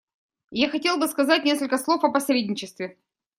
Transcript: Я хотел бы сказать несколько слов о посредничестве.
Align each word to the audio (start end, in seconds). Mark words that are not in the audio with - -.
Я 0.51 0.67
хотел 0.67 0.97
бы 0.97 1.07
сказать 1.07 1.43
несколько 1.45 1.77
слов 1.77 2.03
о 2.03 2.11
посредничестве. 2.11 2.97